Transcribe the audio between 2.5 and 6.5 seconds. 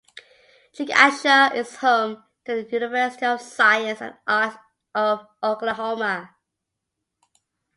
the University of Science and Arts of Oklahoma.